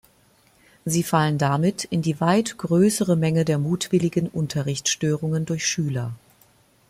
[0.83, 6.15] Sie fallen damit in die weit größere Menge der mutwilligen Unterrichts-Störungen durch Schüler.